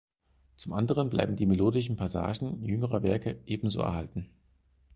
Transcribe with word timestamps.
Zum 0.55 0.73
anderen 0.73 1.11
bleiben 1.11 1.35
die 1.35 1.45
melodischen 1.45 1.95
Passagen 1.95 2.63
jüngerer 2.65 3.03
Werke 3.03 3.39
ebenso 3.45 3.81
enthalten. 3.81 4.31